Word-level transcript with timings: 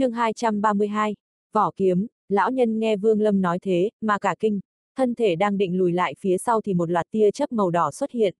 chương 0.00 0.12
232, 0.12 1.14
vỏ 1.52 1.70
kiếm, 1.76 2.06
lão 2.28 2.50
nhân 2.50 2.78
nghe 2.78 2.96
Vương 2.96 3.20
Lâm 3.20 3.40
nói 3.40 3.58
thế, 3.62 3.90
mà 4.00 4.18
cả 4.18 4.34
kinh, 4.40 4.60
thân 4.96 5.14
thể 5.14 5.36
đang 5.36 5.58
định 5.58 5.78
lùi 5.78 5.92
lại 5.92 6.14
phía 6.20 6.38
sau 6.38 6.60
thì 6.60 6.74
một 6.74 6.90
loạt 6.90 7.06
tia 7.10 7.30
chớp 7.30 7.52
màu 7.52 7.70
đỏ 7.70 7.90
xuất 7.90 8.10
hiện. 8.10 8.34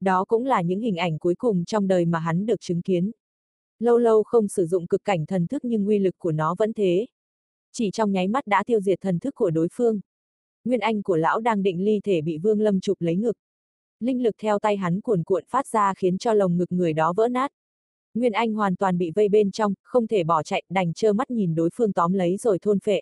Đó 0.00 0.24
cũng 0.24 0.46
là 0.46 0.62
những 0.62 0.80
hình 0.80 0.96
ảnh 0.96 1.18
cuối 1.18 1.34
cùng 1.34 1.64
trong 1.64 1.88
đời 1.88 2.04
mà 2.04 2.18
hắn 2.18 2.46
được 2.46 2.60
chứng 2.60 2.82
kiến. 2.82 3.10
Lâu 3.78 3.98
lâu 3.98 4.22
không 4.22 4.48
sử 4.48 4.66
dụng 4.66 4.86
cực 4.86 5.04
cảnh 5.04 5.26
thần 5.26 5.46
thức 5.46 5.64
nhưng 5.64 5.86
uy 5.86 5.98
lực 5.98 6.14
của 6.18 6.32
nó 6.32 6.54
vẫn 6.58 6.72
thế. 6.72 7.06
Chỉ 7.72 7.90
trong 7.90 8.12
nháy 8.12 8.28
mắt 8.28 8.46
đã 8.46 8.64
tiêu 8.66 8.80
diệt 8.80 9.00
thần 9.00 9.18
thức 9.18 9.34
của 9.34 9.50
đối 9.50 9.68
phương. 9.72 10.00
Nguyên 10.64 10.80
anh 10.80 11.02
của 11.02 11.16
lão 11.16 11.40
đang 11.40 11.62
định 11.62 11.84
ly 11.84 12.00
thể 12.04 12.20
bị 12.20 12.38
Vương 12.38 12.60
Lâm 12.60 12.80
chụp 12.80 12.96
lấy 13.00 13.16
ngực. 13.16 13.36
Linh 14.00 14.22
lực 14.22 14.34
theo 14.38 14.58
tay 14.58 14.76
hắn 14.76 15.00
cuồn 15.00 15.22
cuộn 15.22 15.44
phát 15.48 15.66
ra 15.66 15.94
khiến 15.96 16.18
cho 16.18 16.34
lồng 16.34 16.56
ngực 16.56 16.72
người 16.72 16.92
đó 16.92 17.12
vỡ 17.16 17.28
nát. 17.28 17.52
Nguyên 18.14 18.32
Anh 18.32 18.54
hoàn 18.54 18.76
toàn 18.76 18.98
bị 18.98 19.10
vây 19.14 19.28
bên 19.28 19.50
trong, 19.50 19.74
không 19.82 20.06
thể 20.06 20.24
bỏ 20.24 20.42
chạy, 20.42 20.62
đành 20.68 20.92
trơ 20.92 21.12
mắt 21.12 21.30
nhìn 21.30 21.54
đối 21.54 21.70
phương 21.74 21.92
tóm 21.92 22.12
lấy 22.12 22.36
rồi 22.36 22.58
thôn 22.58 22.80
phệ. 22.80 23.00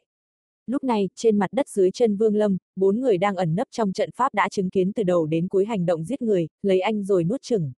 Lúc 0.66 0.84
này, 0.84 1.08
trên 1.14 1.38
mặt 1.38 1.52
đất 1.52 1.68
dưới 1.68 1.90
chân 1.90 2.16
Vương 2.16 2.36
Lâm, 2.36 2.56
bốn 2.76 3.00
người 3.00 3.18
đang 3.18 3.36
ẩn 3.36 3.54
nấp 3.54 3.68
trong 3.70 3.92
trận 3.92 4.10
pháp 4.16 4.34
đã 4.34 4.48
chứng 4.48 4.70
kiến 4.70 4.92
từ 4.92 5.02
đầu 5.02 5.26
đến 5.26 5.48
cuối 5.48 5.64
hành 5.64 5.86
động 5.86 6.04
giết 6.04 6.22
người, 6.22 6.48
lấy 6.62 6.80
anh 6.80 7.04
rồi 7.04 7.24
nuốt 7.24 7.42
chửng. 7.42 7.72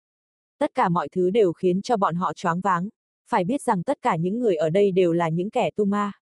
Tất 0.58 0.74
cả 0.74 0.88
mọi 0.88 1.08
thứ 1.08 1.30
đều 1.30 1.52
khiến 1.52 1.82
cho 1.82 1.96
bọn 1.96 2.14
họ 2.14 2.32
choáng 2.34 2.60
váng. 2.60 2.88
Phải 3.30 3.44
biết 3.44 3.62
rằng 3.62 3.82
tất 3.82 3.98
cả 4.02 4.16
những 4.16 4.38
người 4.38 4.56
ở 4.56 4.70
đây 4.70 4.92
đều 4.92 5.12
là 5.12 5.28
những 5.28 5.50
kẻ 5.50 5.70
tu 5.76 5.84
ma. 5.84 6.12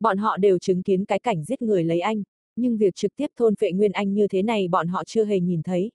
Bọn 0.00 0.18
họ 0.18 0.36
đều 0.36 0.58
chứng 0.58 0.82
kiến 0.82 1.04
cái 1.04 1.18
cảnh 1.18 1.44
giết 1.44 1.62
người 1.62 1.84
lấy 1.84 2.00
anh, 2.00 2.22
nhưng 2.56 2.76
việc 2.76 2.94
trực 2.94 3.16
tiếp 3.16 3.26
thôn 3.36 3.56
phệ 3.56 3.72
Nguyên 3.72 3.92
Anh 3.92 4.14
như 4.14 4.28
thế 4.28 4.42
này 4.42 4.68
bọn 4.68 4.88
họ 4.88 5.04
chưa 5.06 5.24
hề 5.24 5.40
nhìn 5.40 5.62
thấy. 5.62 5.90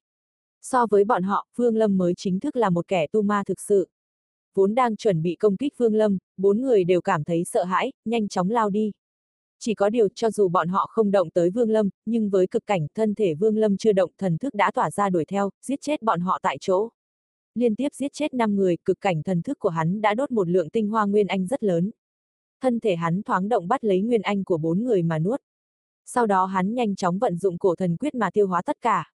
So 0.62 0.86
với 0.86 1.04
bọn 1.04 1.24
họ, 1.24 1.48
Vương 1.56 1.76
Lâm 1.76 1.98
mới 1.98 2.14
chính 2.18 2.40
thức 2.40 2.56
là 2.56 2.70
một 2.70 2.88
kẻ 2.88 3.08
tu 3.08 3.22
ma 3.22 3.44
thực 3.46 3.62
sự. 3.62 3.88
Vốn 4.56 4.76
đang 4.76 4.96
chuẩn 4.96 5.22
bị 5.22 5.36
công 5.36 5.58
kích 5.58 5.74
Vương 5.78 5.96
Lâm, 5.96 6.18
bốn 6.38 6.62
người 6.62 6.84
đều 6.84 7.02
cảm 7.02 7.24
thấy 7.24 7.44
sợ 7.44 7.64
hãi, 7.64 7.92
nhanh 8.06 8.28
chóng 8.28 8.50
lao 8.50 8.70
đi. 8.70 8.92
Chỉ 9.60 9.74
có 9.74 9.90
điều 9.90 10.08
cho 10.16 10.32
dù 10.32 10.50
bọn 10.50 10.68
họ 10.68 10.88
không 10.90 11.12
động 11.12 11.30
tới 11.30 11.50
Vương 11.50 11.70
Lâm, 11.70 11.90
nhưng 12.06 12.30
với 12.30 12.48
cực 12.48 12.66
cảnh 12.66 12.88
thân 12.96 13.16
thể 13.16 13.34
Vương 13.34 13.58
Lâm 13.58 13.78
chưa 13.78 13.94
động 13.94 14.12
thần 14.18 14.38
thức 14.38 14.54
đã 14.54 14.72
tỏa 14.72 14.92
ra 14.92 15.10
đuổi 15.10 15.26
theo, 15.26 15.50
giết 15.62 15.82
chết 15.82 16.02
bọn 16.02 16.20
họ 16.20 16.40
tại 16.42 16.58
chỗ. 16.62 16.90
Liên 17.56 17.76
tiếp 17.76 17.90
giết 17.94 18.14
chết 18.14 18.34
5 18.34 18.56
người, 18.56 18.78
cực 18.86 19.02
cảnh 19.02 19.24
thần 19.24 19.42
thức 19.42 19.60
của 19.60 19.70
hắn 19.70 20.02
đã 20.02 20.14
đốt 20.14 20.32
một 20.32 20.50
lượng 20.50 20.70
tinh 20.70 20.90
hoa 20.90 21.06
Nguyên 21.06 21.28
Anh 21.28 21.48
rất 21.48 21.64
lớn. 21.64 21.92
Thân 22.62 22.80
thể 22.80 22.96
hắn 22.96 23.24
thoáng 23.24 23.50
động 23.50 23.68
bắt 23.68 23.84
lấy 23.84 24.02
Nguyên 24.02 24.22
Anh 24.22 24.44
của 24.44 24.58
bốn 24.58 24.84
người 24.84 25.04
mà 25.04 25.20
nuốt. 25.20 25.42
Sau 26.06 26.26
đó 26.26 26.46
hắn 26.46 26.74
nhanh 26.74 26.96
chóng 26.96 27.20
vận 27.20 27.38
dụng 27.38 27.58
cổ 27.58 27.76
thần 27.76 27.98
quyết 27.98 28.16
mà 28.16 28.32
tiêu 28.32 28.48
hóa 28.48 28.62
tất 28.62 28.78
cả. 28.82 29.12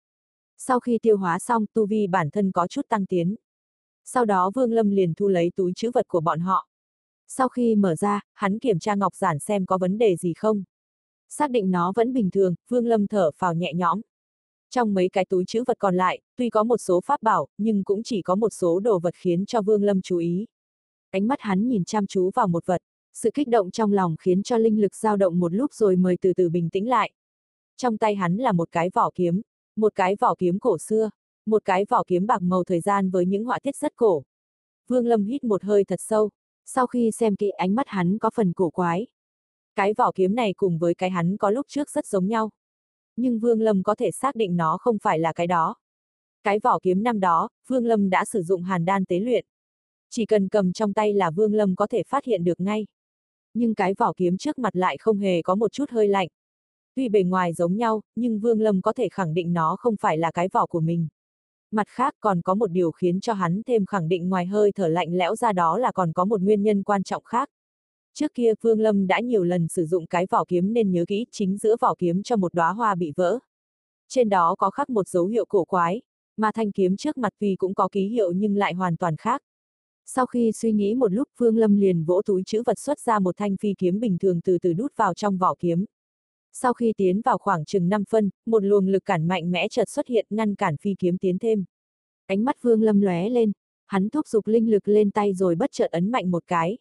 Sau 0.56 0.80
khi 0.80 0.98
tiêu 1.02 1.16
hóa 1.16 1.38
xong, 1.38 1.66
tu 1.74 1.86
vi 1.86 2.06
bản 2.06 2.30
thân 2.30 2.52
có 2.52 2.66
chút 2.66 2.88
tăng 2.88 3.06
tiến. 3.06 3.36
Sau 4.14 4.24
đó 4.24 4.50
Vương 4.54 4.72
Lâm 4.72 4.90
liền 4.90 5.14
thu 5.14 5.28
lấy 5.28 5.52
túi 5.56 5.72
chữ 5.76 5.90
vật 5.94 6.08
của 6.08 6.20
bọn 6.20 6.40
họ. 6.40 6.68
Sau 7.26 7.48
khi 7.48 7.74
mở 7.74 7.94
ra, 7.94 8.20
hắn 8.34 8.58
kiểm 8.58 8.78
tra 8.78 8.94
ngọc 8.94 9.14
giản 9.14 9.38
xem 9.38 9.66
có 9.66 9.78
vấn 9.78 9.98
đề 9.98 10.16
gì 10.16 10.32
không. 10.34 10.64
Xác 11.28 11.50
định 11.50 11.70
nó 11.70 11.92
vẫn 11.96 12.12
bình 12.12 12.30
thường, 12.30 12.54
Vương 12.68 12.86
Lâm 12.86 13.06
thở 13.06 13.30
phào 13.36 13.54
nhẹ 13.54 13.72
nhõm. 13.74 14.00
Trong 14.70 14.94
mấy 14.94 15.08
cái 15.08 15.24
túi 15.24 15.44
chữ 15.46 15.64
vật 15.66 15.76
còn 15.78 15.96
lại, 15.96 16.20
tuy 16.36 16.50
có 16.50 16.64
một 16.64 16.76
số 16.76 17.00
pháp 17.04 17.22
bảo, 17.22 17.48
nhưng 17.58 17.84
cũng 17.84 18.02
chỉ 18.02 18.22
có 18.22 18.34
một 18.34 18.48
số 18.48 18.80
đồ 18.80 18.98
vật 18.98 19.14
khiến 19.16 19.46
cho 19.46 19.62
Vương 19.62 19.82
Lâm 19.82 20.00
chú 20.00 20.16
ý. 20.16 20.46
Ánh 21.10 21.26
mắt 21.26 21.40
hắn 21.40 21.68
nhìn 21.68 21.84
chăm 21.84 22.06
chú 22.06 22.30
vào 22.34 22.48
một 22.48 22.66
vật, 22.66 22.82
sự 23.14 23.30
kích 23.34 23.48
động 23.48 23.70
trong 23.70 23.92
lòng 23.92 24.16
khiến 24.20 24.42
cho 24.42 24.56
linh 24.58 24.80
lực 24.80 24.94
dao 24.94 25.16
động 25.16 25.38
một 25.38 25.54
lúc 25.54 25.74
rồi 25.74 25.96
mới 25.96 26.16
từ 26.20 26.32
từ 26.36 26.48
bình 26.48 26.70
tĩnh 26.70 26.88
lại. 26.88 27.12
Trong 27.76 27.98
tay 27.98 28.14
hắn 28.14 28.36
là 28.36 28.52
một 28.52 28.68
cái 28.72 28.90
vỏ 28.94 29.10
kiếm, 29.14 29.42
một 29.76 29.94
cái 29.94 30.16
vỏ 30.20 30.34
kiếm 30.38 30.58
cổ 30.58 30.78
xưa, 30.78 31.10
một 31.48 31.64
cái 31.64 31.84
vỏ 31.88 32.02
kiếm 32.06 32.26
bạc 32.26 32.42
màu 32.42 32.64
thời 32.64 32.80
gian 32.80 33.10
với 33.10 33.26
những 33.26 33.44
họa 33.44 33.58
tiết 33.62 33.76
rất 33.76 33.96
cổ. 33.96 34.22
Vương 34.88 35.06
Lâm 35.06 35.24
hít 35.24 35.44
một 35.44 35.62
hơi 35.62 35.84
thật 35.84 36.00
sâu, 36.00 36.30
sau 36.64 36.86
khi 36.86 37.10
xem 37.10 37.36
kỹ 37.36 37.50
ánh 37.50 37.74
mắt 37.74 37.88
hắn 37.88 38.18
có 38.18 38.30
phần 38.34 38.52
cổ 38.52 38.70
quái. 38.70 39.06
Cái 39.76 39.94
vỏ 39.94 40.12
kiếm 40.14 40.34
này 40.34 40.54
cùng 40.56 40.78
với 40.78 40.94
cái 40.94 41.10
hắn 41.10 41.36
có 41.36 41.50
lúc 41.50 41.66
trước 41.68 41.90
rất 41.90 42.06
giống 42.06 42.28
nhau. 42.28 42.50
Nhưng 43.16 43.38
Vương 43.38 43.60
Lâm 43.60 43.82
có 43.82 43.94
thể 43.94 44.10
xác 44.10 44.34
định 44.34 44.56
nó 44.56 44.78
không 44.80 44.98
phải 45.02 45.18
là 45.18 45.32
cái 45.32 45.46
đó. 45.46 45.76
Cái 46.42 46.58
vỏ 46.58 46.78
kiếm 46.82 47.02
năm 47.02 47.20
đó, 47.20 47.48
Vương 47.66 47.86
Lâm 47.86 48.10
đã 48.10 48.24
sử 48.24 48.42
dụng 48.42 48.62
hàn 48.62 48.84
đan 48.84 49.04
tế 49.04 49.18
luyện. 49.18 49.44
Chỉ 50.10 50.26
cần 50.26 50.48
cầm 50.48 50.72
trong 50.72 50.92
tay 50.92 51.12
là 51.12 51.30
Vương 51.30 51.54
Lâm 51.54 51.76
có 51.76 51.86
thể 51.86 52.02
phát 52.02 52.24
hiện 52.24 52.44
được 52.44 52.60
ngay. 52.60 52.86
Nhưng 53.54 53.74
cái 53.74 53.94
vỏ 53.98 54.12
kiếm 54.16 54.38
trước 54.38 54.58
mặt 54.58 54.76
lại 54.76 54.96
không 54.98 55.18
hề 55.18 55.42
có 55.42 55.54
một 55.54 55.72
chút 55.72 55.90
hơi 55.90 56.08
lạnh. 56.08 56.28
Tuy 56.94 57.08
bề 57.08 57.22
ngoài 57.22 57.52
giống 57.52 57.76
nhau, 57.76 58.00
nhưng 58.16 58.40
Vương 58.40 58.60
Lâm 58.60 58.82
có 58.82 58.92
thể 58.92 59.08
khẳng 59.08 59.34
định 59.34 59.52
nó 59.52 59.76
không 59.78 59.96
phải 60.00 60.18
là 60.18 60.30
cái 60.30 60.48
vỏ 60.52 60.66
của 60.66 60.80
mình. 60.80 61.08
Mặt 61.70 61.86
khác 61.88 62.14
còn 62.20 62.42
có 62.42 62.54
một 62.54 62.66
điều 62.66 62.90
khiến 62.90 63.20
cho 63.20 63.32
hắn 63.32 63.62
thêm 63.66 63.86
khẳng 63.86 64.08
định 64.08 64.28
ngoài 64.28 64.46
hơi 64.46 64.72
thở 64.72 64.88
lạnh 64.88 65.14
lẽo 65.16 65.36
ra 65.36 65.52
đó 65.52 65.78
là 65.78 65.92
còn 65.92 66.12
có 66.12 66.24
một 66.24 66.40
nguyên 66.40 66.62
nhân 66.62 66.82
quan 66.82 67.02
trọng 67.02 67.24
khác. 67.24 67.50
Trước 68.14 68.34
kia 68.34 68.52
phương 68.60 68.80
Lâm 68.80 69.06
đã 69.06 69.20
nhiều 69.20 69.44
lần 69.44 69.68
sử 69.68 69.86
dụng 69.86 70.06
cái 70.06 70.26
vỏ 70.30 70.44
kiếm 70.48 70.72
nên 70.72 70.92
nhớ 70.92 71.04
kỹ 71.08 71.26
chính 71.30 71.58
giữa 71.58 71.76
vỏ 71.80 71.94
kiếm 71.98 72.22
cho 72.22 72.36
một 72.36 72.54
đóa 72.54 72.72
hoa 72.72 72.94
bị 72.94 73.12
vỡ. 73.16 73.38
Trên 74.08 74.28
đó 74.28 74.54
có 74.58 74.70
khắc 74.70 74.90
một 74.90 75.08
dấu 75.08 75.26
hiệu 75.26 75.44
cổ 75.48 75.64
quái, 75.64 76.02
mà 76.36 76.50
thanh 76.54 76.72
kiếm 76.72 76.96
trước 76.96 77.18
mặt 77.18 77.32
vì 77.38 77.56
cũng 77.56 77.74
có 77.74 77.88
ký 77.88 78.08
hiệu 78.08 78.32
nhưng 78.32 78.56
lại 78.56 78.74
hoàn 78.74 78.96
toàn 78.96 79.16
khác. 79.16 79.42
Sau 80.06 80.26
khi 80.26 80.52
suy 80.52 80.72
nghĩ 80.72 80.94
một 80.94 81.12
lúc 81.12 81.28
phương 81.36 81.56
Lâm 81.56 81.76
liền 81.76 82.04
vỗ 82.04 82.22
túi 82.26 82.42
chữ 82.46 82.62
vật 82.66 82.78
xuất 82.78 83.00
ra 83.00 83.18
một 83.18 83.36
thanh 83.36 83.56
phi 83.56 83.74
kiếm 83.78 84.00
bình 84.00 84.18
thường 84.18 84.40
từ 84.40 84.58
từ 84.58 84.72
đút 84.72 84.96
vào 84.96 85.14
trong 85.14 85.38
vỏ 85.38 85.54
kiếm. 85.58 85.84
Sau 86.60 86.72
khi 86.72 86.92
tiến 86.96 87.20
vào 87.20 87.38
khoảng 87.38 87.64
chừng 87.64 87.88
5 87.88 88.04
phân, 88.10 88.30
một 88.46 88.64
luồng 88.64 88.88
lực 88.88 89.04
cản 89.04 89.28
mạnh 89.28 89.50
mẽ 89.50 89.68
chợt 89.68 89.88
xuất 89.88 90.06
hiện 90.06 90.26
ngăn 90.30 90.54
cản 90.54 90.76
phi 90.76 90.94
kiếm 90.98 91.18
tiến 91.18 91.38
thêm. 91.38 91.64
Ánh 92.26 92.44
mắt 92.44 92.56
Vương 92.62 92.82
Lâm 92.82 93.00
lóe 93.00 93.28
lên, 93.28 93.52
hắn 93.86 94.08
thúc 94.08 94.28
giục 94.28 94.46
linh 94.46 94.70
lực 94.70 94.88
lên 94.88 95.10
tay 95.10 95.34
rồi 95.34 95.54
bất 95.54 95.72
chợt 95.72 95.90
ấn 95.90 96.10
mạnh 96.10 96.30
một 96.30 96.44
cái. 96.46 96.78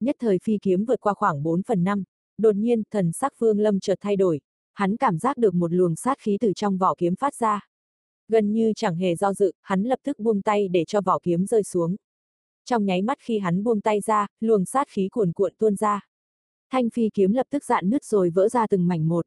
Nhất 0.00 0.16
thời 0.18 0.38
phi 0.38 0.58
kiếm 0.62 0.84
vượt 0.84 1.00
qua 1.00 1.14
khoảng 1.14 1.42
4 1.42 1.62
phần 1.62 1.84
5, 1.84 2.04
đột 2.38 2.54
nhiên 2.54 2.82
thần 2.90 3.12
sắc 3.12 3.38
Vương 3.38 3.58
Lâm 3.58 3.80
chợt 3.80 3.98
thay 4.00 4.16
đổi, 4.16 4.40
hắn 4.72 4.96
cảm 4.96 5.18
giác 5.18 5.38
được 5.38 5.54
một 5.54 5.72
luồng 5.72 5.96
sát 5.96 6.18
khí 6.18 6.38
từ 6.40 6.52
trong 6.56 6.78
vỏ 6.78 6.94
kiếm 6.98 7.16
phát 7.16 7.34
ra. 7.34 7.68
Gần 8.28 8.52
như 8.52 8.72
chẳng 8.76 8.96
hề 8.96 9.14
do 9.16 9.32
dự, 9.32 9.52
hắn 9.62 9.82
lập 9.82 9.98
tức 10.02 10.18
buông 10.18 10.42
tay 10.42 10.68
để 10.68 10.84
cho 10.84 11.00
vỏ 11.00 11.18
kiếm 11.22 11.46
rơi 11.46 11.62
xuống. 11.62 11.96
Trong 12.64 12.84
nháy 12.84 13.02
mắt 13.02 13.18
khi 13.20 13.38
hắn 13.38 13.64
buông 13.64 13.80
tay 13.80 14.00
ra, 14.00 14.26
luồng 14.40 14.64
sát 14.64 14.88
khí 14.88 15.08
cuồn 15.08 15.32
cuộn 15.32 15.52
tuôn 15.58 15.76
ra. 15.76 16.00
Thanh 16.74 16.90
phi 16.90 17.10
kiếm 17.14 17.32
lập 17.32 17.46
tức 17.50 17.64
dạn 17.64 17.90
nứt 17.90 18.04
rồi 18.04 18.30
vỡ 18.30 18.48
ra 18.48 18.66
từng 18.66 18.86
mảnh 18.86 19.08
một. 19.08 19.26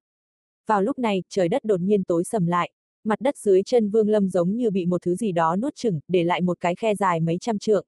Vào 0.65 0.81
lúc 0.81 0.99
này, 0.99 1.23
trời 1.29 1.49
đất 1.49 1.63
đột 1.63 1.79
nhiên 1.79 2.03
tối 2.03 2.23
sầm 2.23 2.45
lại, 2.45 2.71
mặt 3.03 3.21
đất 3.21 3.37
dưới 3.37 3.63
chân 3.63 3.89
Vương 3.89 4.09
Lâm 4.09 4.29
giống 4.29 4.55
như 4.55 4.71
bị 4.71 4.85
một 4.85 5.01
thứ 5.01 5.15
gì 5.15 5.31
đó 5.31 5.55
nuốt 5.55 5.75
chửng, 5.75 5.99
để 6.07 6.23
lại 6.23 6.41
một 6.41 6.59
cái 6.59 6.75
khe 6.75 6.95
dài 6.95 7.19
mấy 7.19 7.37
trăm 7.41 7.59
trượng. 7.59 7.85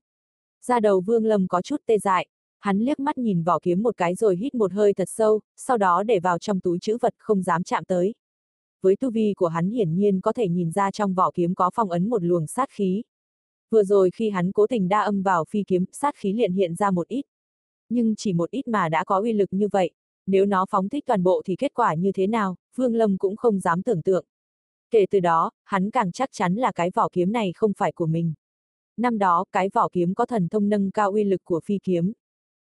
Ra 0.65 0.79
đầu 0.79 1.01
Vương 1.01 1.25
Lâm 1.25 1.47
có 1.47 1.61
chút 1.61 1.75
tê 1.85 1.97
dại, 1.97 2.27
hắn 2.59 2.79
liếc 2.79 2.99
mắt 2.99 3.17
nhìn 3.17 3.43
vỏ 3.43 3.59
kiếm 3.61 3.83
một 3.83 3.97
cái 3.97 4.15
rồi 4.15 4.37
hít 4.37 4.55
một 4.55 4.73
hơi 4.73 4.93
thật 4.93 5.09
sâu, 5.09 5.39
sau 5.55 5.77
đó 5.77 6.03
để 6.03 6.19
vào 6.19 6.39
trong 6.39 6.59
túi 6.59 6.79
chữ 6.79 6.97
vật 7.01 7.13
không 7.17 7.43
dám 7.43 7.63
chạm 7.63 7.83
tới. 7.85 8.15
Với 8.81 8.95
tu 8.95 9.11
vi 9.11 9.33
của 9.37 9.47
hắn 9.47 9.69
hiển 9.69 9.95
nhiên 9.95 10.21
có 10.21 10.33
thể 10.33 10.47
nhìn 10.47 10.71
ra 10.71 10.91
trong 10.91 11.13
vỏ 11.13 11.31
kiếm 11.33 11.55
có 11.55 11.71
phong 11.73 11.89
ấn 11.89 12.09
một 12.09 12.23
luồng 12.23 12.47
sát 12.47 12.69
khí. 12.71 13.03
Vừa 13.69 13.83
rồi 13.83 14.11
khi 14.11 14.29
hắn 14.29 14.51
cố 14.51 14.67
tình 14.67 14.89
đa 14.89 14.99
âm 14.99 15.21
vào 15.21 15.45
phi 15.49 15.63
kiếm, 15.67 15.85
sát 15.91 16.15
khí 16.15 16.33
liền 16.33 16.53
hiện 16.53 16.75
ra 16.75 16.91
một 16.91 17.07
ít 17.07 17.25
nhưng 17.89 18.15
chỉ 18.15 18.33
một 18.33 18.51
ít 18.51 18.67
mà 18.67 18.89
đã 18.89 19.03
có 19.03 19.19
uy 19.19 19.33
lực 19.33 19.49
như 19.51 19.67
vậy, 19.71 19.91
nếu 20.27 20.45
nó 20.45 20.65
phóng 20.69 20.89
thích 20.89 21.03
toàn 21.07 21.23
bộ 21.23 21.41
thì 21.45 21.55
kết 21.55 21.73
quả 21.73 21.93
như 21.93 22.11
thế 22.11 22.27
nào, 22.27 22.55
Vương 22.75 22.95
Lâm 22.95 23.17
cũng 23.17 23.35
không 23.35 23.59
dám 23.59 23.83
tưởng 23.83 24.01
tượng. 24.01 24.25
Kể 24.91 25.05
từ 25.11 25.19
đó, 25.19 25.51
hắn 25.63 25.91
càng 25.91 26.11
chắc 26.11 26.29
chắn 26.31 26.55
là 26.55 26.71
cái 26.71 26.91
vỏ 26.95 27.09
kiếm 27.11 27.31
này 27.31 27.51
không 27.55 27.71
phải 27.77 27.91
của 27.91 28.05
mình. 28.05 28.33
Năm 28.97 29.17
đó, 29.17 29.45
cái 29.51 29.69
vỏ 29.73 29.89
kiếm 29.91 30.13
có 30.13 30.25
thần 30.25 30.47
thông 30.49 30.69
nâng 30.69 30.91
cao 30.91 31.11
uy 31.11 31.23
lực 31.23 31.41
của 31.43 31.59
phi 31.65 31.79
kiếm. 31.83 32.13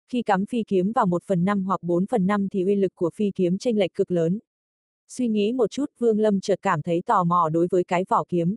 Khi 0.08 0.22
cắm 0.22 0.46
phi 0.46 0.64
kiếm 0.68 0.92
vào 0.92 1.06
1 1.06 1.24
phần 1.26 1.46
5 1.46 1.64
hoặc 1.64 1.84
4 1.84 2.06
phần 2.06 2.28
5 2.28 2.48
thì 2.52 2.64
uy 2.64 2.76
lực 2.76 2.96
của 2.96 3.10
phi 3.16 3.32
kiếm 3.36 3.58
chênh 3.58 3.80
lệch 3.80 3.94
cực 3.94 4.12
lớn. 4.12 4.40
Suy 5.08 5.28
nghĩ 5.28 5.54
một 5.54 5.72
chút 5.72 5.86
Vương 5.98 6.20
Lâm 6.20 6.40
chợt 6.40 6.60
cảm 6.62 6.82
thấy 6.82 7.02
tò 7.06 7.24
mò 7.24 7.50
đối 7.50 7.68
với 7.72 7.84
cái 7.84 8.06
vỏ 8.10 8.24
kiếm. 8.30 8.56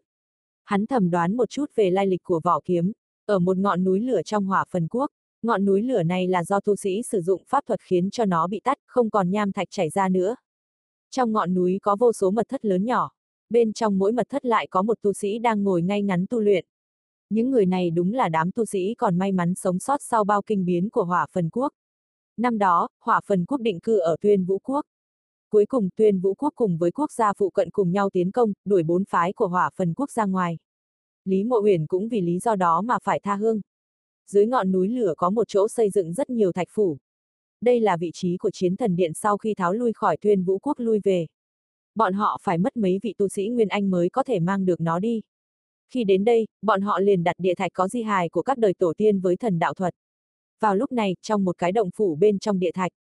Hắn 0.64 0.86
thầm 0.86 1.10
đoán 1.10 1.36
một 1.36 1.50
chút 1.50 1.70
về 1.74 1.90
lai 1.90 2.06
lịch 2.06 2.22
của 2.22 2.40
vỏ 2.44 2.60
kiếm, 2.64 2.92
ở 3.26 3.38
một 3.38 3.56
ngọn 3.56 3.84
núi 3.84 4.00
lửa 4.00 4.22
trong 4.22 4.44
hỏa 4.44 4.64
phần 4.70 4.88
quốc, 4.90 5.10
Ngọn 5.42 5.64
núi 5.64 5.82
lửa 5.82 6.02
này 6.02 6.26
là 6.28 6.44
do 6.44 6.60
tu 6.60 6.76
sĩ 6.76 7.02
sử 7.02 7.20
dụng 7.20 7.42
pháp 7.46 7.66
thuật 7.66 7.80
khiến 7.80 8.10
cho 8.10 8.24
nó 8.24 8.46
bị 8.46 8.60
tắt, 8.64 8.78
không 8.86 9.10
còn 9.10 9.30
nham 9.30 9.52
thạch 9.52 9.68
chảy 9.70 9.90
ra 9.90 10.08
nữa. 10.08 10.36
Trong 11.10 11.32
ngọn 11.32 11.54
núi 11.54 11.78
có 11.82 11.96
vô 11.96 12.12
số 12.12 12.30
mật 12.30 12.48
thất 12.48 12.64
lớn 12.64 12.84
nhỏ, 12.84 13.10
bên 13.50 13.72
trong 13.72 13.98
mỗi 13.98 14.12
mật 14.12 14.26
thất 14.28 14.44
lại 14.44 14.66
có 14.70 14.82
một 14.82 14.98
tu 15.02 15.12
sĩ 15.12 15.38
đang 15.38 15.64
ngồi 15.64 15.82
ngay 15.82 16.02
ngắn 16.02 16.26
tu 16.30 16.40
luyện. 16.40 16.64
Những 17.30 17.50
người 17.50 17.66
này 17.66 17.90
đúng 17.90 18.12
là 18.12 18.28
đám 18.28 18.52
tu 18.52 18.64
sĩ 18.64 18.94
còn 18.98 19.18
may 19.18 19.32
mắn 19.32 19.54
sống 19.54 19.78
sót 19.78 20.02
sau 20.02 20.24
bao 20.24 20.42
kinh 20.42 20.64
biến 20.64 20.90
của 20.90 21.04
hỏa 21.04 21.26
phần 21.32 21.50
quốc. 21.52 21.72
Năm 22.36 22.58
đó, 22.58 22.88
hỏa 23.00 23.20
phần 23.26 23.44
quốc 23.44 23.60
định 23.60 23.80
cư 23.80 23.98
ở 23.98 24.16
tuyên 24.20 24.44
vũ 24.44 24.58
quốc. 24.58 24.84
Cuối 25.50 25.66
cùng 25.66 25.88
tuyên 25.96 26.20
vũ 26.20 26.34
quốc 26.34 26.52
cùng 26.56 26.78
với 26.78 26.90
quốc 26.90 27.12
gia 27.12 27.32
phụ 27.32 27.50
cận 27.50 27.70
cùng 27.70 27.92
nhau 27.92 28.10
tiến 28.10 28.30
công, 28.30 28.52
đuổi 28.64 28.82
bốn 28.82 29.04
phái 29.04 29.32
của 29.32 29.46
hỏa 29.46 29.70
phần 29.76 29.94
quốc 29.94 30.10
ra 30.10 30.24
ngoài. 30.24 30.58
Lý 31.24 31.44
Mộ 31.44 31.60
Uyển 31.62 31.86
cũng 31.86 32.08
vì 32.08 32.20
lý 32.20 32.38
do 32.38 32.56
đó 32.56 32.80
mà 32.80 32.98
phải 33.02 33.20
tha 33.22 33.34
hương 33.34 33.60
dưới 34.30 34.46
ngọn 34.46 34.72
núi 34.72 34.88
lửa 34.88 35.14
có 35.16 35.30
một 35.30 35.48
chỗ 35.48 35.68
xây 35.68 35.90
dựng 35.90 36.12
rất 36.12 36.30
nhiều 36.30 36.52
thạch 36.52 36.68
phủ. 36.70 36.98
Đây 37.60 37.80
là 37.80 37.96
vị 37.96 38.10
trí 38.14 38.36
của 38.36 38.50
chiến 38.50 38.76
thần 38.76 38.96
điện 38.96 39.12
sau 39.14 39.38
khi 39.38 39.54
tháo 39.54 39.72
lui 39.72 39.92
khỏi 39.92 40.16
tuyên 40.20 40.44
vũ 40.44 40.58
quốc 40.58 40.78
lui 40.78 41.00
về. 41.04 41.26
Bọn 41.94 42.12
họ 42.12 42.38
phải 42.42 42.58
mất 42.58 42.76
mấy 42.76 42.98
vị 43.02 43.14
tu 43.18 43.28
sĩ 43.28 43.48
Nguyên 43.48 43.68
Anh 43.68 43.90
mới 43.90 44.08
có 44.08 44.22
thể 44.22 44.40
mang 44.40 44.64
được 44.64 44.80
nó 44.80 44.98
đi. 44.98 45.22
Khi 45.92 46.04
đến 46.04 46.24
đây, 46.24 46.46
bọn 46.62 46.80
họ 46.80 46.98
liền 46.98 47.24
đặt 47.24 47.36
địa 47.38 47.54
thạch 47.54 47.72
có 47.72 47.88
di 47.88 48.02
hài 48.02 48.28
của 48.28 48.42
các 48.42 48.58
đời 48.58 48.74
tổ 48.74 48.92
tiên 48.96 49.20
với 49.20 49.36
thần 49.36 49.58
đạo 49.58 49.74
thuật. 49.74 49.94
Vào 50.60 50.76
lúc 50.76 50.92
này, 50.92 51.16
trong 51.22 51.44
một 51.44 51.58
cái 51.58 51.72
động 51.72 51.90
phủ 51.96 52.14
bên 52.14 52.38
trong 52.38 52.58
địa 52.58 52.72
thạch, 52.72 52.92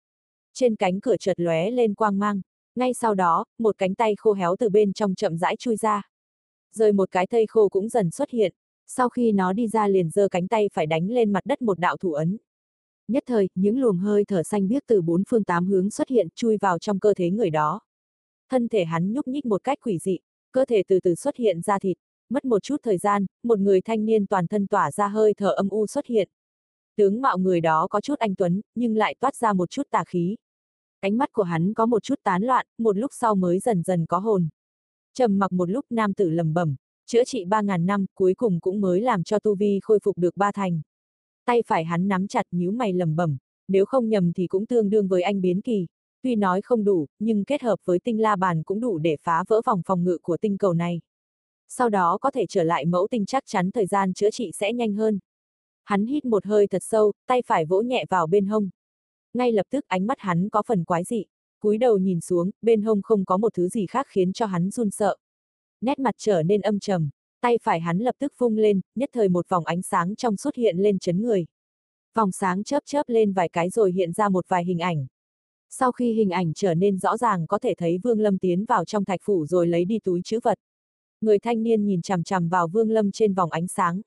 trên 0.55 0.77
cánh 0.77 1.01
cửa 1.01 1.17
chợt 1.21 1.41
lóe 1.41 1.71
lên 1.71 1.95
quang 1.95 2.19
mang, 2.19 2.41
ngay 2.75 2.95
sau 2.95 3.15
đó, 3.15 3.45
một 3.59 3.79
cánh 3.79 3.95
tay 3.95 4.15
khô 4.17 4.33
héo 4.33 4.57
từ 4.59 4.69
bên 4.69 4.93
trong 4.93 5.15
chậm 5.15 5.37
rãi 5.37 5.57
chui 5.57 5.77
ra. 5.77 6.03
Rồi 6.75 6.93
một 6.93 7.11
cái 7.11 7.27
thây 7.27 7.47
khô 7.47 7.69
cũng 7.69 7.89
dần 7.89 8.11
xuất 8.11 8.31
hiện, 8.31 8.55
sau 8.89 9.09
khi 9.09 9.33
nó 9.33 9.53
đi 9.53 9.69
ra 9.69 9.89
liền 9.89 10.11
giơ 10.11 10.29
cánh 10.29 10.49
tay 10.49 10.69
phải 10.73 10.87
đánh 10.87 11.11
lên 11.11 11.33
mặt 11.33 11.47
đất 11.47 11.63
một 11.63 11.79
đạo 11.79 11.97
thủ 11.97 12.13
ấn. 12.13 12.37
Nhất 13.09 13.23
thời, 13.27 13.49
những 13.55 13.81
luồng 13.81 13.99
hơi 13.99 14.25
thở 14.25 14.43
xanh 14.43 14.69
biếc 14.69 14.83
từ 14.87 15.03
bốn 15.03 15.23
phương 15.29 15.45
tám 15.45 15.67
hướng 15.67 15.91
xuất 15.91 16.09
hiện 16.09 16.29
chui 16.35 16.57
vào 16.61 16.79
trong 16.79 16.99
cơ 16.99 17.15
thể 17.15 17.31
người 17.31 17.51
đó. 17.51 17.81
Thân 18.51 18.69
thể 18.69 18.85
hắn 18.85 19.13
nhúc 19.13 19.29
nhích 19.29 19.47
một 19.47 19.65
cách 19.65 19.79
quỷ 19.83 19.99
dị, 19.99 20.19
cơ 20.53 20.65
thể 20.65 20.83
từ 20.89 21.01
từ 21.01 21.15
xuất 21.15 21.37
hiện 21.37 21.61
ra 21.61 21.79
thịt, 21.79 21.97
mất 22.29 22.45
một 22.45 22.63
chút 22.63 22.77
thời 22.83 22.99
gian, 22.99 23.27
một 23.43 23.59
người 23.59 23.81
thanh 23.81 24.05
niên 24.05 24.27
toàn 24.27 24.47
thân 24.47 24.67
tỏa 24.67 24.91
ra 24.91 25.09
hơi 25.09 25.35
thở 25.35 25.51
âm 25.51 25.69
u 25.69 25.87
xuất 25.87 26.07
hiện. 26.07 26.29
Tướng 26.97 27.21
mạo 27.21 27.39
người 27.39 27.61
đó 27.61 27.87
có 27.91 28.01
chút 28.01 28.19
anh 28.19 28.35
tuấn, 28.35 28.61
nhưng 28.75 28.97
lại 28.97 29.15
toát 29.21 29.37
ra 29.37 29.53
một 29.53 29.71
chút 29.71 29.83
tà 29.91 30.05
khí. 30.07 30.37
Ánh 31.01 31.19
mắt 31.19 31.33
của 31.33 31.43
hắn 31.43 31.75
có 31.75 31.87
một 31.87 32.03
chút 32.03 32.21
tán 32.23 32.43
loạn, 32.43 32.67
một 32.79 32.97
lúc 32.97 33.11
sau 33.15 33.35
mới 33.35 33.59
dần 33.59 33.83
dần 33.83 34.07
có 34.07 34.19
hồn. 34.19 34.49
Trầm 35.15 35.39
mặc 35.39 35.53
một 35.53 35.71
lúc 35.71 35.87
nam 35.91 36.15
tử 36.15 36.31
lầm 36.31 36.55
bẩm, 36.55 36.77
chữa 37.09 37.25
trị 37.25 37.45
ba 37.45 37.61
ngàn 37.61 37.87
năm, 37.87 38.07
cuối 38.15 38.35
cùng 38.35 38.61
cũng 38.61 38.81
mới 38.81 39.01
làm 39.01 39.25
cho 39.25 39.39
tu 39.39 39.55
vi 39.55 39.79
khôi 39.83 39.99
phục 40.03 40.19
được 40.19 40.37
ba 40.37 40.53
thành. 40.53 40.81
Tay 41.45 41.63
phải 41.67 41.85
hắn 41.85 42.09
nắm 42.09 42.29
chặt 42.29 42.47
nhíu 42.51 42.73
mày 42.73 42.93
lầm 42.93 43.17
bẩm, 43.17 43.37
nếu 43.69 43.85
không 43.87 44.09
nhầm 44.09 44.33
thì 44.33 44.47
cũng 44.47 44.67
tương 44.67 44.91
đương 44.91 45.09
với 45.09 45.23
anh 45.23 45.41
biến 45.41 45.61
kỳ. 45.61 45.87
Tuy 46.23 46.37
nói 46.37 46.63
không 46.63 46.85
đủ, 46.85 47.07
nhưng 47.19 47.45
kết 47.45 47.63
hợp 47.63 47.77
với 47.85 47.99
tinh 47.99 48.23
la 48.23 48.37
bàn 48.37 48.63
cũng 48.63 48.81
đủ 48.81 48.99
để 48.99 49.17
phá 49.23 49.45
vỡ 49.49 49.61
vòng 49.67 49.83
phòng 49.87 50.05
ngự 50.05 50.19
của 50.23 50.37
tinh 50.37 50.59
cầu 50.59 50.73
này. 50.73 51.01
Sau 51.69 51.89
đó 51.89 52.19
có 52.21 52.31
thể 52.31 52.47
trở 52.49 52.63
lại 52.63 52.85
mẫu 52.85 53.07
tinh 53.11 53.27
chắc 53.27 53.43
chắn 53.47 53.71
thời 53.71 53.87
gian 53.87 54.15
chữa 54.15 54.31
trị 54.31 54.51
sẽ 54.55 54.73
nhanh 54.73 54.95
hơn. 54.95 55.19
Hắn 55.85 56.07
hít 56.07 56.25
một 56.25 56.47
hơi 56.47 56.67
thật 56.67 56.83
sâu, 56.83 57.13
tay 57.27 57.43
phải 57.47 57.65
vỗ 57.65 57.81
nhẹ 57.81 58.05
vào 58.11 58.27
bên 58.27 58.47
hông. 58.47 58.71
Ngay 59.35 59.53
lập 59.53 59.67
tức 59.71 59.85
ánh 59.89 60.07
mắt 60.07 60.19
hắn 60.21 60.49
có 60.49 60.63
phần 60.67 60.85
quái 60.85 61.05
dị, 61.05 61.25
cúi 61.61 61.79
đầu 61.79 61.99
nhìn 61.99 62.21
xuống, 62.21 62.51
bên 62.63 62.83
hông 62.83 63.03
không 63.03 63.25
có 63.25 63.37
một 63.37 63.55
thứ 63.55 63.69
gì 63.69 63.87
khác 63.87 64.07
khiến 64.09 64.33
cho 64.33 64.47
hắn 64.47 64.71
run 64.71 64.91
sợ. 64.91 65.17
Nét 65.81 65.99
mặt 65.99 66.15
trở 66.19 66.43
nên 66.43 66.61
âm 66.61 66.79
trầm, 66.79 67.11
tay 67.41 67.59
phải 67.63 67.81
hắn 67.81 67.99
lập 67.99 68.15
tức 68.19 68.33
vung 68.39 68.57
lên, 68.57 68.81
nhất 68.95 69.11
thời 69.13 69.29
một 69.29 69.49
vòng 69.49 69.65
ánh 69.65 69.83
sáng 69.83 70.17
trong 70.17 70.37
xuất 70.37 70.55
hiện 70.55 70.79
lên 70.79 70.99
chấn 70.99 71.23
người. 71.23 71.47
Vòng 72.15 72.33
sáng 72.33 72.65
chớp 72.65 72.83
chớp 72.87 73.03
lên 73.09 73.33
vài 73.33 73.49
cái 73.49 73.71
rồi 73.71 73.93
hiện 73.93 74.13
ra 74.13 74.29
một 74.29 74.45
vài 74.49 74.65
hình 74.65 74.79
ảnh. 74.79 75.07
Sau 75.71 75.93
khi 75.93 76.13
hình 76.13 76.31
ảnh 76.31 76.53
trở 76.55 76.75
nên 76.75 76.99
rõ 76.99 77.17
ràng 77.17 77.47
có 77.47 77.59
thể 77.59 77.75
thấy 77.79 77.99
Vương 77.99 78.21
Lâm 78.21 78.39
tiến 78.39 78.65
vào 78.65 78.85
trong 78.85 79.05
thạch 79.05 79.21
phủ 79.23 79.47
rồi 79.47 79.67
lấy 79.67 79.85
đi 79.85 79.99
túi 79.99 80.21
chữ 80.25 80.41
vật. 80.43 80.59
Người 81.21 81.39
thanh 81.39 81.63
niên 81.63 81.85
nhìn 81.85 82.03
chằm 82.03 82.23
chằm 82.23 82.49
vào 82.49 82.69
Vương 82.69 82.91
Lâm 82.91 83.11
trên 83.11 83.35
vòng 83.35 83.51
ánh 83.51 83.69
sáng. 83.69 84.01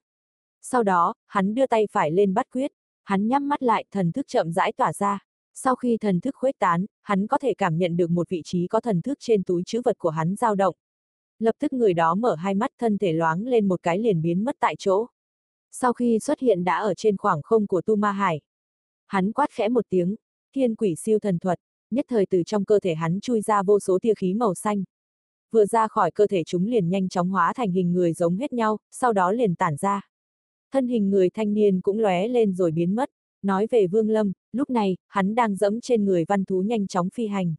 Sau 0.62 0.84
đó, 0.84 1.14
hắn 1.28 1.54
đưa 1.54 1.68
tay 1.68 1.88
phải 1.92 2.12
lên 2.12 2.34
bắt 2.34 2.48
quyết, 2.52 2.72
hắn 3.04 3.28
nhắm 3.28 3.48
mắt 3.48 3.64
lại, 3.64 3.86
thần 3.92 4.12
thức 4.12 4.26
chậm 4.28 4.52
rãi 4.52 4.72
tỏa 4.72 4.94
ra. 4.94 5.20
Sau 5.54 5.76
khi 5.76 5.98
thần 5.98 6.20
thức 6.20 6.36
khuếch 6.36 6.60
tán, 6.60 6.86
hắn 7.02 7.28
có 7.28 7.38
thể 7.38 7.54
cảm 7.54 7.78
nhận 7.78 7.98
được 7.98 8.10
một 8.10 8.30
vị 8.30 8.42
trí 8.46 8.68
có 8.68 8.80
thần 8.82 9.02
thức 9.02 9.18
trên 9.22 9.44
túi 9.44 9.64
chữ 9.66 9.82
vật 9.86 9.98
của 9.98 10.10
hắn 10.10 10.36
dao 10.36 10.56
động. 10.56 10.76
Lập 11.42 11.56
tức 11.60 11.74
người 11.74 11.94
đó 11.94 12.16
mở 12.16 12.36
hai 12.36 12.54
mắt 12.54 12.72
thân 12.80 12.98
thể 12.98 13.14
loáng 13.14 13.48
lên 13.48 13.68
một 13.68 13.84
cái 13.84 14.00
liền 14.00 14.22
biến 14.22 14.44
mất 14.44 14.56
tại 14.60 14.76
chỗ. 14.80 15.08
Sau 15.72 15.94
khi 15.94 16.20
xuất 16.20 16.40
hiện 16.40 16.64
đã 16.64 16.78
ở 16.78 16.94
trên 16.94 17.18
khoảng 17.18 17.42
không 17.42 17.68
của 17.68 17.82
Tu 17.82 17.96
Ma 17.96 18.12
Hải. 18.12 18.42
Hắn 19.08 19.32
quát 19.32 19.50
khẽ 19.52 19.70
một 19.70 19.86
tiếng, 19.90 20.16
thiên 20.56 20.76
quỷ 20.76 20.96
siêu 20.96 21.20
thần 21.20 21.40
thuật, 21.40 21.60
nhất 21.92 22.06
thời 22.10 22.26
từ 22.26 22.44
trong 22.44 22.66
cơ 22.66 22.80
thể 22.80 22.96
hắn 22.96 23.20
chui 23.20 23.42
ra 23.42 23.64
vô 23.64 23.80
số 23.80 24.00
tia 24.02 24.14
khí 24.14 24.34
màu 24.34 24.56
xanh. 24.56 24.84
Vừa 25.52 25.66
ra 25.66 25.88
khỏi 25.88 26.12
cơ 26.12 26.28
thể 26.28 26.44
chúng 26.44 26.66
liền 26.66 26.90
nhanh 26.90 27.10
chóng 27.10 27.30
hóa 27.30 27.54
thành 27.56 27.72
hình 27.72 27.94
người 27.94 28.14
giống 28.14 28.38
hết 28.38 28.54
nhau, 28.54 28.78
sau 28.92 29.14
đó 29.14 29.32
liền 29.32 29.56
tản 29.56 29.76
ra. 29.78 30.02
Thân 30.72 30.88
hình 30.88 31.10
người 31.10 31.30
thanh 31.30 31.54
niên 31.54 31.82
cũng 31.82 32.00
lóe 32.00 32.28
lên 32.28 32.54
rồi 32.54 32.72
biến 32.72 32.96
mất. 32.96 33.10
Nói 33.42 33.68
về 33.72 33.88
Vương 33.88 34.10
Lâm, 34.10 34.32
lúc 34.52 34.70
này, 34.70 34.98
hắn 35.08 35.36
đang 35.36 35.56
dẫm 35.56 35.82
trên 35.82 36.06
người 36.06 36.26
văn 36.28 36.46
thú 36.46 36.62
nhanh 36.62 36.88
chóng 36.88 37.10
phi 37.10 37.28
hành. 37.28 37.56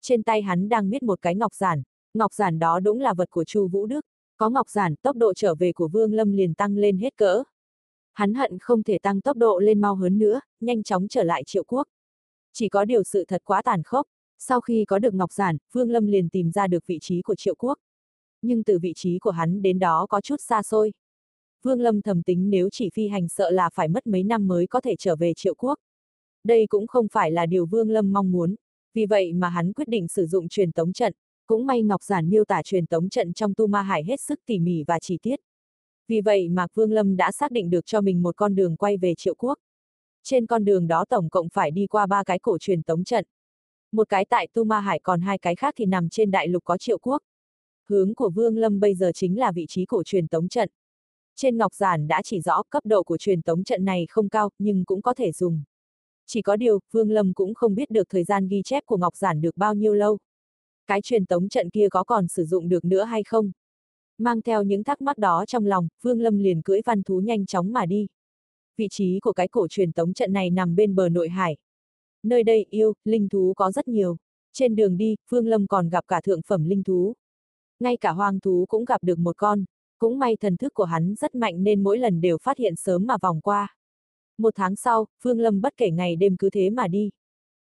Trên 0.00 0.22
tay 0.22 0.42
hắn 0.42 0.68
đang 0.68 0.90
miết 0.90 1.02
một 1.02 1.22
cái 1.22 1.34
ngọc 1.34 1.54
giản, 1.54 1.82
ngọc 2.14 2.32
giản 2.32 2.58
đó 2.58 2.80
đúng 2.80 3.00
là 3.00 3.14
vật 3.14 3.30
của 3.30 3.44
Chu 3.44 3.68
Vũ 3.68 3.86
Đức. 3.86 4.00
Có 4.36 4.50
ngọc 4.50 4.68
giản, 4.68 4.94
tốc 4.96 5.16
độ 5.16 5.34
trở 5.34 5.54
về 5.54 5.72
của 5.72 5.88
Vương 5.88 6.12
Lâm 6.12 6.32
liền 6.32 6.54
tăng 6.54 6.76
lên 6.76 6.98
hết 6.98 7.16
cỡ. 7.16 7.42
Hắn 8.12 8.34
hận 8.34 8.58
không 8.58 8.82
thể 8.82 8.98
tăng 8.98 9.20
tốc 9.20 9.36
độ 9.36 9.58
lên 9.58 9.80
mau 9.80 9.94
hơn 9.94 10.18
nữa, 10.18 10.40
nhanh 10.60 10.82
chóng 10.82 11.08
trở 11.08 11.22
lại 11.24 11.42
triệu 11.46 11.64
quốc. 11.64 11.86
Chỉ 12.52 12.68
có 12.68 12.84
điều 12.84 13.02
sự 13.02 13.24
thật 13.24 13.42
quá 13.44 13.62
tàn 13.62 13.82
khốc, 13.82 14.06
sau 14.38 14.60
khi 14.60 14.84
có 14.84 14.98
được 14.98 15.14
ngọc 15.14 15.32
giản, 15.32 15.56
Vương 15.72 15.90
Lâm 15.90 16.06
liền 16.06 16.28
tìm 16.28 16.50
ra 16.50 16.66
được 16.66 16.86
vị 16.86 16.98
trí 17.00 17.22
của 17.22 17.34
triệu 17.34 17.54
quốc. 17.54 17.78
Nhưng 18.42 18.64
từ 18.64 18.78
vị 18.78 18.92
trí 18.96 19.18
của 19.18 19.30
hắn 19.30 19.62
đến 19.62 19.78
đó 19.78 20.06
có 20.08 20.20
chút 20.20 20.36
xa 20.40 20.62
xôi. 20.62 20.92
Vương 21.62 21.80
Lâm 21.80 22.02
thầm 22.02 22.22
tính 22.22 22.50
nếu 22.50 22.68
chỉ 22.72 22.90
phi 22.94 23.08
hành 23.08 23.28
sợ 23.28 23.50
là 23.50 23.70
phải 23.74 23.88
mất 23.88 24.06
mấy 24.06 24.22
năm 24.22 24.46
mới 24.46 24.66
có 24.66 24.80
thể 24.80 24.96
trở 24.98 25.16
về 25.16 25.32
triệu 25.36 25.54
quốc. 25.54 25.78
Đây 26.44 26.66
cũng 26.66 26.86
không 26.86 27.06
phải 27.12 27.30
là 27.30 27.46
điều 27.46 27.66
Vương 27.66 27.90
Lâm 27.90 28.12
mong 28.12 28.32
muốn, 28.32 28.54
vì 28.94 29.06
vậy 29.06 29.32
mà 29.32 29.48
hắn 29.48 29.72
quyết 29.72 29.88
định 29.88 30.08
sử 30.08 30.26
dụng 30.26 30.48
truyền 30.48 30.72
tống 30.72 30.92
trận, 30.92 31.12
cũng 31.52 31.66
may 31.66 31.82
Ngọc 31.82 32.02
Giản 32.02 32.30
miêu 32.30 32.44
tả 32.44 32.62
truyền 32.64 32.86
tống 32.86 33.08
trận 33.08 33.32
trong 33.32 33.54
Tu 33.54 33.66
Ma 33.66 33.82
Hải 33.82 34.04
hết 34.04 34.20
sức 34.20 34.40
tỉ 34.46 34.58
mỉ 34.58 34.84
và 34.86 34.98
chi 34.98 35.18
tiết. 35.22 35.40
Vì 36.08 36.20
vậy 36.20 36.48
mà 36.48 36.66
Vương 36.74 36.92
Lâm 36.92 37.16
đã 37.16 37.32
xác 37.32 37.50
định 37.50 37.70
được 37.70 37.86
cho 37.86 38.00
mình 38.00 38.22
một 38.22 38.36
con 38.36 38.54
đường 38.54 38.76
quay 38.76 38.96
về 38.96 39.14
triệu 39.16 39.34
quốc. 39.34 39.58
Trên 40.22 40.46
con 40.46 40.64
đường 40.64 40.86
đó 40.88 41.04
tổng 41.08 41.28
cộng 41.30 41.48
phải 41.48 41.70
đi 41.70 41.86
qua 41.86 42.06
ba 42.06 42.24
cái 42.24 42.38
cổ 42.38 42.58
truyền 42.58 42.82
tống 42.82 43.04
trận. 43.04 43.24
Một 43.92 44.08
cái 44.08 44.24
tại 44.24 44.48
Tu 44.52 44.64
Ma 44.64 44.80
Hải 44.80 45.00
còn 45.02 45.20
hai 45.20 45.38
cái 45.38 45.56
khác 45.56 45.74
thì 45.76 45.86
nằm 45.86 46.08
trên 46.08 46.30
đại 46.30 46.48
lục 46.48 46.64
có 46.64 46.78
triệu 46.78 46.98
quốc. 46.98 47.22
Hướng 47.88 48.14
của 48.14 48.30
Vương 48.30 48.56
Lâm 48.56 48.80
bây 48.80 48.94
giờ 48.94 49.10
chính 49.14 49.38
là 49.38 49.52
vị 49.52 49.66
trí 49.68 49.84
cổ 49.84 50.02
truyền 50.04 50.28
tống 50.28 50.48
trận. 50.48 50.68
Trên 51.36 51.56
ngọc 51.56 51.74
giản 51.74 52.08
đã 52.08 52.22
chỉ 52.24 52.40
rõ 52.40 52.62
cấp 52.70 52.86
độ 52.86 53.02
của 53.02 53.18
truyền 53.18 53.42
tống 53.42 53.64
trận 53.64 53.84
này 53.84 54.06
không 54.08 54.28
cao, 54.28 54.50
nhưng 54.58 54.84
cũng 54.84 55.02
có 55.02 55.14
thể 55.14 55.32
dùng. 55.32 55.62
Chỉ 56.26 56.42
có 56.42 56.56
điều, 56.56 56.80
Vương 56.90 57.10
Lâm 57.10 57.34
cũng 57.34 57.54
không 57.54 57.74
biết 57.74 57.90
được 57.90 58.08
thời 58.08 58.24
gian 58.24 58.48
ghi 58.48 58.62
chép 58.64 58.86
của 58.86 58.96
ngọc 58.96 59.16
giản 59.16 59.40
được 59.40 59.56
bao 59.56 59.74
nhiêu 59.74 59.94
lâu. 59.94 60.18
Cái 60.86 61.00
truyền 61.02 61.26
tống 61.26 61.48
trận 61.48 61.70
kia 61.70 61.88
có 61.88 62.04
còn 62.04 62.28
sử 62.28 62.44
dụng 62.44 62.68
được 62.68 62.84
nữa 62.84 63.04
hay 63.04 63.22
không? 63.22 63.52
Mang 64.18 64.42
theo 64.42 64.62
những 64.62 64.84
thắc 64.84 65.00
mắc 65.00 65.18
đó 65.18 65.44
trong 65.46 65.66
lòng, 65.66 65.88
Vương 66.02 66.20
Lâm 66.20 66.38
liền 66.38 66.62
cưỡi 66.62 66.80
văn 66.84 67.02
thú 67.02 67.20
nhanh 67.20 67.46
chóng 67.46 67.72
mà 67.72 67.86
đi. 67.86 68.06
Vị 68.76 68.88
trí 68.90 69.20
của 69.20 69.32
cái 69.32 69.48
cổ 69.48 69.68
truyền 69.68 69.92
tống 69.92 70.12
trận 70.12 70.32
này 70.32 70.50
nằm 70.50 70.74
bên 70.74 70.94
bờ 70.94 71.08
nội 71.08 71.28
hải. 71.28 71.56
Nơi 72.22 72.42
đây 72.42 72.66
yêu, 72.70 72.92
linh 73.04 73.28
thú 73.28 73.52
có 73.56 73.70
rất 73.72 73.88
nhiều. 73.88 74.16
Trên 74.52 74.76
đường 74.76 74.96
đi, 74.96 75.16
Vương 75.28 75.46
Lâm 75.46 75.66
còn 75.66 75.88
gặp 75.88 76.04
cả 76.08 76.20
thượng 76.20 76.42
phẩm 76.42 76.64
linh 76.64 76.82
thú. 76.82 77.14
Ngay 77.80 77.96
cả 77.96 78.10
hoang 78.10 78.40
thú 78.40 78.66
cũng 78.68 78.84
gặp 78.84 79.02
được 79.02 79.18
một 79.18 79.36
con. 79.36 79.64
Cũng 79.98 80.18
may 80.18 80.36
thần 80.36 80.56
thức 80.56 80.74
của 80.74 80.84
hắn 80.84 81.14
rất 81.14 81.34
mạnh 81.34 81.62
nên 81.62 81.82
mỗi 81.82 81.98
lần 81.98 82.20
đều 82.20 82.38
phát 82.38 82.58
hiện 82.58 82.76
sớm 82.76 83.06
mà 83.06 83.16
vòng 83.22 83.40
qua. 83.40 83.76
Một 84.38 84.54
tháng 84.56 84.76
sau, 84.76 85.06
vương 85.22 85.40
Lâm 85.40 85.60
bất 85.60 85.76
kể 85.76 85.90
ngày 85.90 86.16
đêm 86.16 86.36
cứ 86.36 86.50
thế 86.50 86.70
mà 86.70 86.88
đi. 86.88 87.10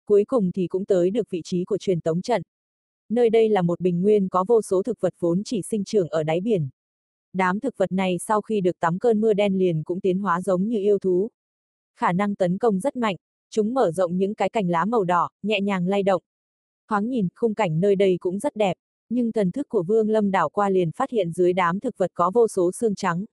Cuối 0.06 0.24
cùng 0.28 0.52
thì 0.52 0.68
cũng 0.68 0.86
tới 0.86 1.10
được 1.10 1.30
vị 1.30 1.42
trí 1.44 1.66
của 1.66 1.78
truyền 1.78 2.02
tống 2.02 2.22
trận. 2.22 2.42
Nơi 3.09 3.30
đây 3.30 3.49
là 3.49 3.61
một 3.61 3.80
bình 3.80 4.01
nguyên 4.01 4.30
có 4.30 4.45
vô 4.47 4.61
số 4.61 4.83
thực 4.83 5.01
vật 5.01 5.13
vốn 5.19 5.42
chỉ 5.45 5.61
sinh 5.61 5.83
trưởng 5.83 6.09
ở 6.09 6.23
đáy 6.23 6.42
biển. 6.42 6.69
Đám 7.33 7.59
thực 7.59 7.78
vật 7.78 7.92
này 7.92 8.18
sau 8.19 8.42
khi 8.42 8.61
được 8.61 8.80
tắm 8.80 8.99
cơn 8.99 9.21
mưa 9.21 9.33
đen 9.33 9.57
liền 9.57 9.83
cũng 9.83 9.99
tiến 9.99 10.19
hóa 10.19 10.42
giống 10.42 10.68
như 10.68 10.78
yêu 10.78 10.99
thú. 10.99 11.30
Khả 11.95 12.13
năng 12.13 12.35
tấn 12.35 12.57
công 12.57 12.80
rất 12.80 12.95
mạnh, 12.95 13.16
chúng 13.49 13.73
mở 13.73 13.92
rộng 13.92 14.18
những 14.18 14.35
cái 14.35 14.49
cành 14.49 14.69
lá 14.69 14.85
màu 14.85 15.04
đỏ, 15.04 15.30
nhẹ 15.44 15.61
nhàng 15.61 15.87
lay 15.87 16.04
động. 16.04 16.21
Thoáng 16.89 17.09
nhìn, 17.09 17.28
khung 17.35 17.54
cảnh 17.54 17.80
nơi 17.80 17.95
đây 17.95 18.18
cũng 18.19 18.39
rất 18.39 18.56
đẹp 18.56 18.78
nhưng 19.09 19.31
thần 19.31 19.51
thức 19.51 19.69
của 19.69 19.83
Vương 19.83 20.09
Lâm 20.09 20.31
đảo 20.31 20.49
qua 20.49 20.69
liền 20.69 20.92
phát 20.92 21.09
hiện 21.09 21.31
dưới 21.31 21.54
đám 21.54 21.80
thực 21.80 21.97
vật 21.97 22.11
có 22.13 22.31
vô 22.33 22.47
số 22.47 22.71
xương 22.71 22.95
trắng. 22.95 23.25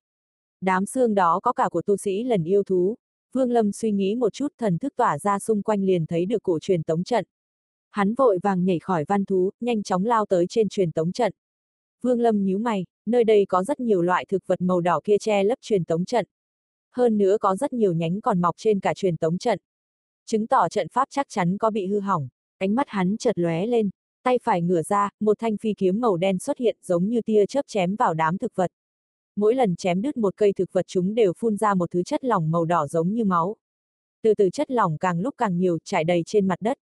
Đám 0.60 0.86
xương 0.86 1.14
đó 1.14 1.40
có 1.42 1.52
cả 1.52 1.68
của 1.68 1.82
tu 1.82 1.96
sĩ 1.96 2.24
lần 2.24 2.44
yêu 2.44 2.62
thú. 2.62 2.96
Vương 3.32 3.50
Lâm 3.50 3.72
suy 3.72 3.92
nghĩ 3.92 4.14
một 4.14 4.32
chút 4.32 4.48
thần 4.58 4.78
thức 4.78 4.92
tỏa 4.96 5.18
ra 5.18 5.38
xung 5.38 5.62
quanh 5.62 5.82
liền 5.82 6.06
thấy 6.06 6.26
được 6.26 6.42
cổ 6.42 6.58
truyền 6.58 6.82
tống 6.82 7.04
trận. 7.04 7.24
Hắn 7.96 8.14
vội 8.14 8.38
vàng 8.42 8.64
nhảy 8.64 8.78
khỏi 8.78 9.04
văn 9.08 9.24
thú, 9.24 9.50
nhanh 9.60 9.82
chóng 9.82 10.04
lao 10.04 10.26
tới 10.26 10.46
trên 10.48 10.68
truyền 10.68 10.92
tống 10.92 11.12
trận. 11.12 11.32
Vương 12.02 12.20
Lâm 12.20 12.44
nhíu 12.44 12.58
mày, 12.58 12.86
nơi 13.06 13.24
đây 13.24 13.46
có 13.48 13.64
rất 13.64 13.80
nhiều 13.80 14.02
loại 14.02 14.24
thực 14.24 14.46
vật 14.46 14.60
màu 14.60 14.80
đỏ 14.80 15.00
kia 15.04 15.18
che 15.18 15.44
lấp 15.44 15.58
truyền 15.62 15.84
tống 15.84 16.04
trận. 16.04 16.26
Hơn 16.92 17.18
nữa 17.18 17.36
có 17.40 17.56
rất 17.56 17.72
nhiều 17.72 17.92
nhánh 17.92 18.20
còn 18.20 18.40
mọc 18.40 18.54
trên 18.58 18.80
cả 18.80 18.94
truyền 18.94 19.16
tống 19.16 19.38
trận. 19.38 19.58
Chứng 20.26 20.46
tỏ 20.46 20.68
trận 20.68 20.88
pháp 20.88 21.08
chắc 21.10 21.26
chắn 21.28 21.58
có 21.58 21.70
bị 21.70 21.86
hư 21.86 22.00
hỏng. 22.00 22.28
Ánh 22.58 22.74
mắt 22.74 22.88
hắn 22.88 23.16
chợt 23.16 23.38
lóe 23.38 23.66
lên, 23.66 23.90
Tay 24.22 24.38
phải 24.42 24.62
ngửa 24.62 24.82
ra, 24.82 25.10
một 25.20 25.38
thanh 25.38 25.56
phi 25.56 25.74
kiếm 25.74 26.00
màu 26.00 26.16
đen 26.16 26.38
xuất 26.38 26.58
hiện 26.58 26.76
giống 26.82 27.08
như 27.08 27.20
tia 27.22 27.46
chớp 27.46 27.64
chém 27.66 27.96
vào 27.96 28.14
đám 28.14 28.38
thực 28.38 28.52
vật. 28.54 28.70
Mỗi 29.36 29.54
lần 29.54 29.76
chém 29.76 30.02
đứt 30.02 30.16
một 30.16 30.36
cây 30.36 30.52
thực 30.52 30.72
vật 30.72 30.86
chúng 30.88 31.14
đều 31.14 31.32
phun 31.36 31.56
ra 31.56 31.74
một 31.74 31.90
thứ 31.90 32.02
chất 32.02 32.24
lỏng 32.24 32.50
màu 32.50 32.64
đỏ 32.64 32.86
giống 32.86 33.14
như 33.14 33.24
máu. 33.24 33.56
Từ 34.22 34.34
từ 34.34 34.50
chất 34.50 34.70
lỏng 34.70 34.98
càng 34.98 35.20
lúc 35.20 35.34
càng 35.38 35.58
nhiều 35.58 35.78
trải 35.84 36.04
đầy 36.04 36.22
trên 36.26 36.46
mặt 36.46 36.56
đất. 36.60 36.78